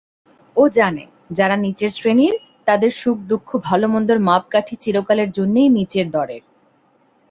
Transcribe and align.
ও 0.55 0.63
জানে, 0.69 1.03
যারা 1.31 1.55
নীচের 1.55 1.89
শ্রেণীর, 1.89 2.35
তাদের 2.65 2.91
সুখদুঃখ-ভালোমন্দর 2.91 4.17
মাপকাঠি 4.19 4.75
চিরকালের 4.75 5.29
জন্যেই 5.31 5.69
নীচের 5.69 6.07
দরের। 6.11 6.43